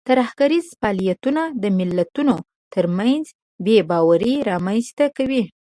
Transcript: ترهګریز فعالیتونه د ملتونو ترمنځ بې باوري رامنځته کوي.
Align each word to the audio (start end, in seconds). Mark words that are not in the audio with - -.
ترهګریز 0.09 0.67
فعالیتونه 0.79 1.41
د 1.61 1.63
ملتونو 1.79 2.35
ترمنځ 2.73 3.25
بې 3.65 3.77
باوري 3.89 4.33
رامنځته 4.49 5.05
کوي. 5.17 5.43